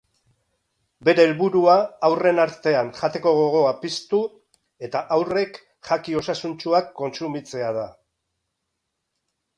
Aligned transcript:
Bere 1.09 1.25
helburua 1.29 1.75
haurren 2.07 2.41
artean 2.45 2.89
jateko 3.01 3.33
gogoa 3.41 3.75
piztu 3.83 4.23
eta 4.89 5.03
haurrek 5.17 5.61
jaki 5.91 6.19
osasuntsuak 6.23 6.93
kontsumitzea 7.03 7.73
da. 7.81 7.89